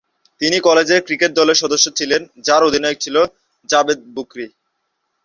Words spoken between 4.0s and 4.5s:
বুকরি।